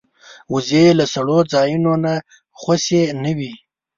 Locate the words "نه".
2.03-2.13, 3.23-3.31